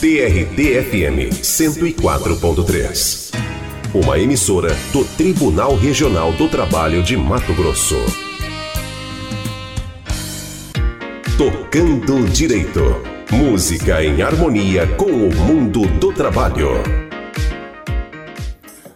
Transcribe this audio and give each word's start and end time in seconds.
TRD-FM 0.00 1.30
104.3. 1.42 3.32
Uma 3.92 4.16
emissora 4.16 4.72
do 4.92 5.04
Tribunal 5.04 5.74
Regional 5.74 6.32
do 6.34 6.48
Trabalho 6.48 7.02
de 7.02 7.16
Mato 7.16 7.52
Grosso. 7.52 7.96
Tocando 11.36 12.24
Direito. 12.28 12.80
Música 13.32 14.00
em 14.04 14.22
harmonia 14.22 14.86
com 14.94 15.10
o 15.10 15.34
mundo 15.34 15.80
do 15.98 16.12
trabalho. 16.12 16.68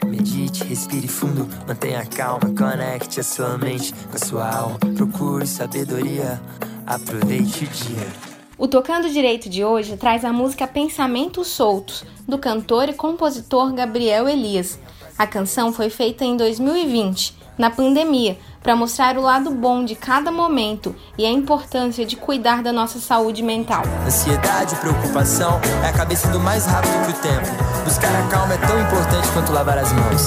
Medite, 0.07 0.63
respire 0.63 1.09
fundo, 1.09 1.49
mantenha 1.67 2.07
calma, 2.07 2.55
conecte 2.57 3.19
a 3.19 3.25
sua 3.25 3.59
mente 3.59 3.93
com 3.93 4.15
a 4.15 4.19
sua 4.25 4.49
alma. 4.49 4.79
Procure 4.97 5.49
sabedoria, 5.49 6.41
aproveite 6.87 7.65
o 7.65 7.67
dia. 7.67 8.32
O 8.63 8.69
Tocando 8.69 9.11
Direito 9.11 9.49
de 9.49 9.65
hoje 9.65 9.97
traz 9.97 10.25
a 10.25 10.33
música 10.33 10.69
Pensamentos 10.69 11.49
Soltos, 11.49 12.05
do 12.29 12.39
cantor 12.39 12.89
e 12.89 12.93
compositor 12.93 13.73
Gabriel 13.73 14.29
Elias. 14.29 14.79
A 15.19 15.27
canção 15.27 15.73
foi 15.73 15.91
feita 15.91 16.25
em 16.25 16.37
2020, 16.37 17.37
na 17.59 17.71
pandemia, 17.73 18.39
para 18.63 18.77
mostrar 18.77 19.19
o 19.19 19.21
lado 19.21 19.51
bom 19.51 19.85
de 19.85 19.97
cada 19.97 20.31
momento 20.31 20.95
e 21.19 21.27
a 21.27 21.29
importância 21.29 22.07
de 22.07 22.15
cuidar 22.15 22.63
da 22.63 22.73
nossa 22.73 23.01
saúde 23.01 23.43
mental. 23.43 23.83
Ansiedade, 24.07 24.77
preocupação 24.77 25.61
é 25.85 25.89
a 25.89 25.93
cabeça 25.93 26.29
do 26.29 26.39
mais 26.39 26.65
rápido 26.65 27.05
que 27.05 27.19
o 27.19 27.21
tempo. 27.21 27.49
Buscar 27.85 28.15
a 28.15 28.29
calma 28.29 28.55
é 28.55 28.59
tão 28.59 28.81
importante 28.81 29.29
quanto 29.33 29.53
lavar 29.53 29.79
as 29.79 29.93
mãos. 29.93 30.27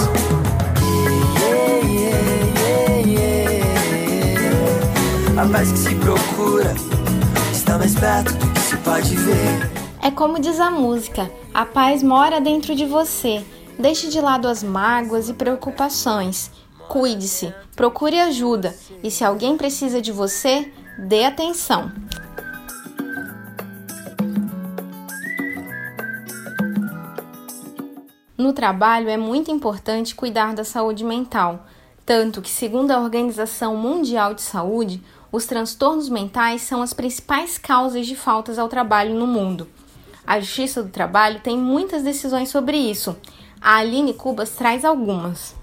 A 5.38 5.48
paz 5.48 5.72
que 5.72 5.78
se 5.78 5.96
procura 5.96 6.76
mais 7.86 8.00
perto 8.00 8.34
do 8.34 8.52
que 8.52 8.60
se 8.60 8.78
pode 8.78 9.16
ver. 9.16 9.72
É 10.02 10.10
como 10.10 10.40
diz 10.40 10.60
a 10.60 10.72
música: 10.72 11.32
a 11.54 11.66
paz 11.68 12.02
mora 12.02 12.42
dentro 12.42 12.74
de 12.74 12.84
você. 12.84 13.46
Deixe 13.78 14.08
de 14.08 14.20
lado 14.20 14.48
as 14.48 14.64
mágoas 14.64 15.30
e 15.30 15.34
preocupações. 15.34 16.50
Cuide-se, 16.88 17.54
procure 17.76 18.20
ajuda 18.20 18.76
e 19.04 19.12
se 19.12 19.24
alguém 19.24 19.56
precisa 19.56 20.02
de 20.02 20.12
você, 20.12 20.72
dê 20.98 21.26
atenção. 21.26 21.92
No 28.36 28.54
trabalho 28.54 29.10
é 29.10 29.18
muito 29.18 29.52
importante 29.52 30.16
cuidar 30.16 30.56
da 30.56 30.64
saúde 30.64 31.04
mental, 31.04 31.66
tanto 32.06 32.42
que, 32.42 32.50
segundo 32.50 32.92
a 32.92 33.00
Organização 33.00 33.76
Mundial 33.76 34.34
de 34.34 34.42
Saúde, 34.42 35.04
os 35.36 35.46
transtornos 35.46 36.08
mentais 36.08 36.62
são 36.62 36.82
as 36.82 36.94
principais 36.94 37.58
causas 37.58 38.08
de 38.08 38.16
faltas 38.16 38.58
ao 38.58 38.70
trabalho 38.70 39.14
no 39.14 39.28
mundo. 39.28 39.68
A 40.26 40.40
Justiça 40.40 40.82
do 40.82 40.88
Trabalho 40.88 41.42
tem 41.42 41.58
muitas 41.58 42.04
decisões 42.04 42.48
sobre 42.48 42.78
isso. 42.78 43.18
A 43.60 43.76
Aline 43.76 44.14
Cubas 44.14 44.52
traz 44.52 44.86
algumas. 44.86 45.54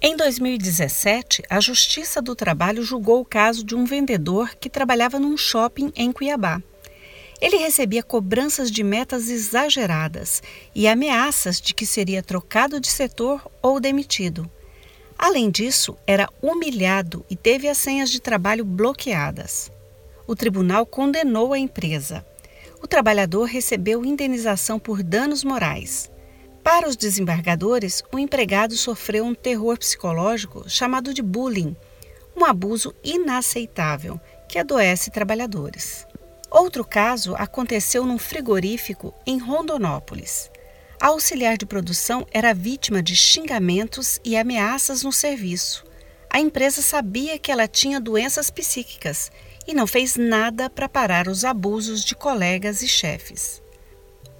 Em 0.00 0.16
2017, 0.16 1.42
a 1.50 1.60
Justiça 1.60 2.22
do 2.22 2.34
Trabalho 2.34 2.82
julgou 2.82 3.20
o 3.20 3.26
caso 3.26 3.62
de 3.62 3.74
um 3.74 3.84
vendedor 3.84 4.54
que 4.54 4.70
trabalhava 4.70 5.18
num 5.18 5.36
shopping 5.36 5.92
em 5.94 6.10
Cuiabá. 6.10 6.62
Ele 7.42 7.58
recebia 7.58 8.02
cobranças 8.02 8.70
de 8.70 8.82
metas 8.82 9.28
exageradas 9.28 10.42
e 10.74 10.88
ameaças 10.88 11.60
de 11.60 11.74
que 11.74 11.84
seria 11.84 12.22
trocado 12.22 12.80
de 12.80 12.88
setor 12.88 13.46
ou 13.60 13.78
demitido. 13.78 14.50
Além 15.18 15.50
disso, 15.50 15.96
era 16.06 16.28
humilhado 16.40 17.26
e 17.28 17.34
teve 17.34 17.68
as 17.68 17.76
senhas 17.76 18.08
de 18.08 18.20
trabalho 18.20 18.64
bloqueadas. 18.64 19.70
O 20.28 20.36
tribunal 20.36 20.86
condenou 20.86 21.52
a 21.52 21.58
empresa. 21.58 22.24
O 22.80 22.86
trabalhador 22.86 23.46
recebeu 23.46 24.04
indenização 24.04 24.78
por 24.78 25.02
danos 25.02 25.42
morais. 25.42 26.08
Para 26.62 26.88
os 26.88 26.96
desembargadores, 26.96 28.02
o 28.12 28.18
empregado 28.18 28.76
sofreu 28.76 29.24
um 29.24 29.34
terror 29.34 29.76
psicológico 29.78 30.68
chamado 30.68 31.12
de 31.12 31.22
bullying, 31.22 31.74
um 32.36 32.44
abuso 32.44 32.94
inaceitável 33.02 34.20
que 34.48 34.58
adoece 34.58 35.10
trabalhadores. 35.10 36.06
Outro 36.50 36.84
caso 36.84 37.34
aconteceu 37.34 38.06
num 38.06 38.18
frigorífico 38.18 39.12
em 39.26 39.38
Rondonópolis. 39.38 40.50
A 41.00 41.08
auxiliar 41.08 41.56
de 41.56 41.64
produção 41.64 42.26
era 42.32 42.52
vítima 42.52 43.00
de 43.00 43.14
xingamentos 43.14 44.18
e 44.24 44.36
ameaças 44.36 45.04
no 45.04 45.12
serviço. 45.12 45.84
A 46.28 46.40
empresa 46.40 46.82
sabia 46.82 47.38
que 47.38 47.52
ela 47.52 47.68
tinha 47.68 48.00
doenças 48.00 48.50
psíquicas 48.50 49.30
e 49.66 49.72
não 49.72 49.86
fez 49.86 50.16
nada 50.16 50.68
para 50.68 50.88
parar 50.88 51.28
os 51.28 51.44
abusos 51.44 52.04
de 52.04 52.16
colegas 52.16 52.82
e 52.82 52.88
chefes. 52.88 53.62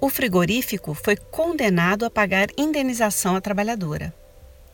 O 0.01 0.09
frigorífico 0.09 0.93
foi 0.93 1.15
condenado 1.15 2.05
a 2.05 2.09
pagar 2.09 2.49
indenização 2.57 3.37
à 3.37 3.41
trabalhadora. 3.41 4.13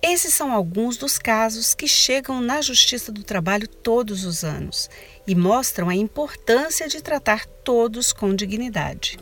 Esses 0.01 0.33
são 0.33 0.51
alguns 0.51 0.97
dos 0.97 1.17
casos 1.17 1.75
que 1.75 1.87
chegam 1.87 2.41
na 2.41 2.61
Justiça 2.61 3.11
do 3.11 3.23
Trabalho 3.23 3.67
todos 3.67 4.25
os 4.25 4.43
anos 4.43 4.89
e 5.25 5.35
mostram 5.35 5.89
a 5.89 5.95
importância 5.95 6.87
de 6.87 7.01
tratar 7.01 7.45
todos 7.45 8.11
com 8.11 8.35
dignidade. 8.35 9.17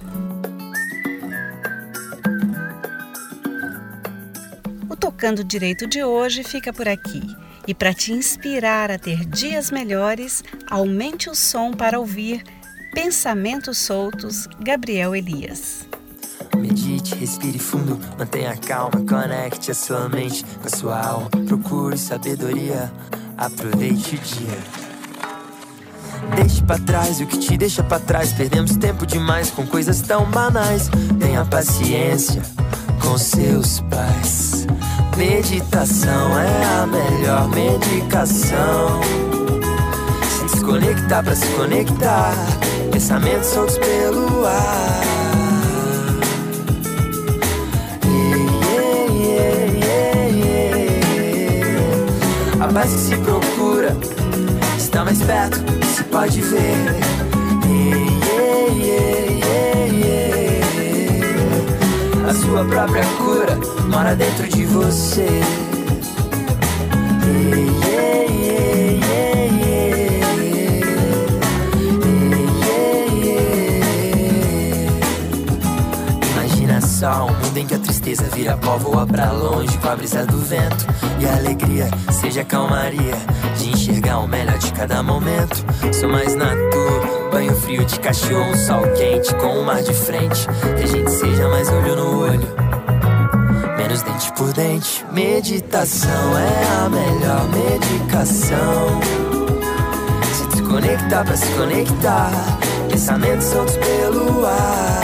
Tocando 5.24 5.42
Direito 5.42 5.88
de 5.88 6.04
hoje 6.04 6.44
fica 6.44 6.74
por 6.74 6.86
aqui. 6.86 7.22
E 7.66 7.74
para 7.74 7.94
te 7.94 8.12
inspirar 8.12 8.92
a 8.92 9.00
ter 9.00 9.24
dias 9.24 9.72
melhores, 9.72 10.44
aumente 10.70 11.30
o 11.30 11.34
som 11.34 11.72
para 11.72 11.98
ouvir 11.98 12.44
Pensamentos 12.94 13.78
Soltos, 13.78 14.50
Gabriel 14.60 15.16
Elias. 15.16 15.88
Medite, 16.58 17.16
respire 17.16 17.58
fundo, 17.58 17.98
mantenha 18.20 18.58
calma, 18.58 19.02
conecte 19.08 19.72
a 19.72 19.74
sua 19.74 20.10
mente 20.10 20.44
com 20.44 20.68
a 20.68 20.70
sua 20.70 21.00
alma. 21.02 21.30
Procure 21.48 21.98
sabedoria, 21.98 22.92
aproveite 23.38 24.16
o 24.16 24.20
dia. 24.20 24.58
Deixe 26.36 26.62
para 26.64 26.84
trás 26.84 27.22
o 27.22 27.26
que 27.26 27.38
te 27.38 27.56
deixa 27.56 27.82
para 27.82 28.02
trás. 28.02 28.34
Perdemos 28.34 28.76
tempo 28.76 29.06
demais 29.06 29.50
com 29.50 29.66
coisas 29.66 30.02
tão 30.02 30.30
banais. 30.30 30.90
Tenha 31.18 31.46
paciência 31.46 32.42
com 33.02 33.18
seus 33.18 33.80
pais. 33.90 34.53
Meditação 35.18 36.40
é 36.40 36.82
a 36.82 36.88
melhor 36.88 37.48
medicação. 37.50 39.00
Se 40.30 40.46
desconectar 40.46 41.24
pra 41.24 41.36
se 41.36 41.46
conectar. 41.50 42.34
Pensamentos 42.92 43.48
soltos 43.48 43.78
pelo 43.78 44.46
ar. 44.46 45.04
A 52.60 52.68
paz 52.74 52.92
que 52.92 53.00
se 53.00 53.16
procura 53.18 53.96
está 54.78 55.04
mais 55.06 55.22
perto, 55.22 55.60
se 55.86 56.04
pode 56.06 56.42
ver. 56.42 56.74
A 59.44 59.53
sua 62.54 62.66
própria 62.66 63.04
cura 63.18 63.60
mora 63.90 64.16
dentro 64.16 64.48
de 64.48 64.64
você. 64.66 65.28
Imagina 76.32 76.80
só 76.80 77.26
um 77.26 77.34
mundo 77.44 77.58
em 77.58 77.66
que 77.66 77.74
a 77.74 77.80
tristeza 77.80 78.24
vira 78.36 78.56
pó, 78.58 78.78
voa 78.78 79.08
pra 79.08 79.32
longe 79.32 79.76
com 79.80 79.90
a 79.90 79.96
brisa 79.96 80.24
do 80.24 80.38
vento. 80.38 80.86
E 81.20 81.26
a 81.26 81.36
alegria 81.36 81.90
seja 82.12 82.42
a 82.42 82.46
calmaria 82.46 83.16
de 83.58 83.70
enxergar 83.70 84.20
o 84.20 84.28
melhor 84.28 84.60
de 84.60 84.72
cada 84.74 85.02
momento. 85.02 85.66
Sou 85.92 86.08
mais 86.08 86.36
nato 86.36 86.84
Banho 87.34 87.56
frio 87.56 87.84
de 87.84 88.00
cachorro, 88.00 88.56
sol 88.56 88.84
quente 88.96 89.34
com 89.34 89.60
o 89.60 89.66
mar 89.66 89.82
de 89.82 89.92
frente. 89.92 90.48
Que 90.78 90.84
a 90.84 90.86
gente 90.86 91.10
menos 94.54 94.58
dente 94.58 95.04
por 95.04 95.04
dente. 95.04 95.06
Meditação 95.12 96.38
é 96.38 96.86
a 96.86 96.90
melhor 96.90 97.48
medicação. 97.50 99.00
Se 100.34 100.48
desconectar 100.48 101.26
pra 101.26 101.36
se 101.36 101.52
conectar, 101.54 102.32
pensamentos 102.90 103.46
soltos 103.48 103.78
pelo 103.78 104.46
ar. 104.46 105.04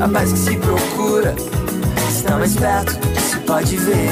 A 0.00 0.08
paz 0.08 0.32
que 0.32 0.38
se 0.38 0.56
procura 0.56 1.34
está 2.08 2.36
mais 2.36 2.56
perto 2.56 2.94
do 2.98 3.08
que 3.08 3.20
se 3.20 3.36
pode 3.40 3.76
ver. 3.76 4.08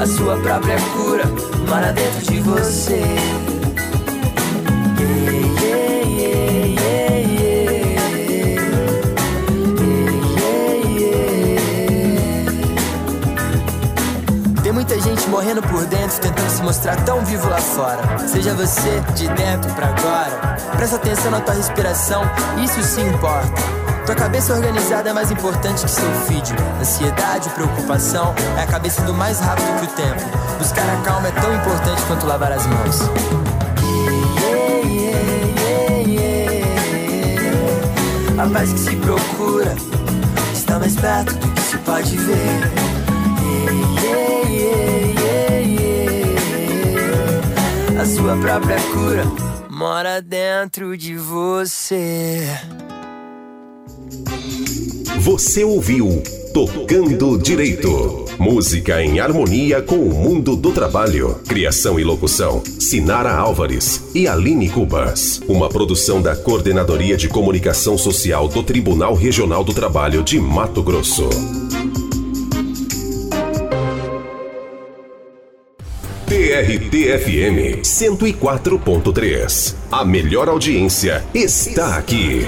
A 0.00 0.06
sua 0.06 0.36
própria 0.36 0.76
cura 0.92 1.57
para 1.68 1.92
dentro 1.92 2.32
de 2.32 2.40
você. 2.40 3.02
Tem 14.62 14.72
muita 14.72 14.98
gente 15.00 15.28
morrendo 15.28 15.62
por 15.62 15.84
dentro, 15.86 16.20
tentando 16.20 16.50
se 16.50 16.62
mostrar 16.62 16.96
tão 17.04 17.24
vivo 17.24 17.48
lá 17.48 17.58
fora. 17.58 18.18
Seja 18.26 18.54
você 18.54 19.00
de 19.14 19.28
dentro 19.28 19.72
para 19.74 19.88
agora. 19.88 20.56
Presta 20.76 20.96
atenção 20.96 21.30
na 21.30 21.40
tua 21.40 21.54
respiração, 21.54 22.22
isso 22.64 22.82
se 22.82 23.00
importa. 23.02 23.77
Tua 24.08 24.16
cabeça 24.16 24.54
organizada 24.54 25.10
é 25.10 25.12
mais 25.12 25.30
importante 25.30 25.84
que 25.84 25.90
seu 25.90 26.10
feed. 26.22 26.54
Ansiedade, 26.80 27.50
preocupação 27.50 28.34
é 28.56 28.62
a 28.62 28.66
cabeça 28.66 29.02
do 29.02 29.12
mais 29.12 29.38
rápido 29.38 29.66
que 29.80 29.84
o 29.84 29.88
tempo. 29.88 30.22
Buscar 30.58 30.88
a 30.88 31.02
calma 31.02 31.28
é 31.28 31.30
tão 31.32 31.54
importante 31.54 32.02
quanto 32.06 32.24
lavar 32.24 32.50
as 32.50 32.64
mãos. 32.64 33.00
A 38.38 38.50
paz 38.50 38.72
que 38.72 38.78
se 38.78 38.96
procura 38.96 39.76
está 40.54 40.78
mais 40.78 40.96
perto 40.96 41.34
do 41.34 41.52
que 41.52 41.60
se 41.60 41.76
pode 41.76 42.16
ver. 42.16 42.72
A 48.00 48.06
sua 48.06 48.34
própria 48.38 48.80
cura 48.90 49.24
mora 49.68 50.22
dentro 50.22 50.96
de 50.96 51.14
você. 51.14 52.48
Você 55.18 55.62
ouviu 55.62 56.22
Tocando 56.54 57.36
Direito. 57.36 58.24
Música 58.38 59.02
em 59.02 59.20
harmonia 59.20 59.82
com 59.82 59.96
o 59.96 60.14
mundo 60.14 60.56
do 60.56 60.72
trabalho. 60.72 61.34
Criação 61.46 62.00
e 62.00 62.04
locução: 62.04 62.62
Sinara 62.64 63.32
Álvares 63.32 64.10
e 64.14 64.26
Aline 64.26 64.68
Cubas. 64.68 65.42
Uma 65.46 65.68
produção 65.68 66.22
da 66.22 66.34
Coordenadoria 66.34 67.16
de 67.16 67.28
Comunicação 67.28 67.98
Social 67.98 68.48
do 68.48 68.62
Tribunal 68.62 69.14
Regional 69.14 69.62
do 69.62 69.74
Trabalho 69.74 70.22
de 70.22 70.40
Mato 70.40 70.82
Grosso. 70.82 71.28
TRT-FM 76.26 77.82
104.3. 77.82 79.74
A 79.92 80.04
melhor 80.04 80.48
audiência 80.48 81.24
está 81.34 81.96
aqui. 81.96 82.46